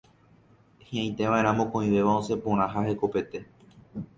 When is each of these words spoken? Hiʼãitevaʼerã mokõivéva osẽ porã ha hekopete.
Hiʼãitevaʼerã 0.85 1.51
mokõivéva 1.59 2.15
osẽ 2.23 2.41
porã 2.47 2.67
ha 2.77 2.87
hekopete. 2.89 3.45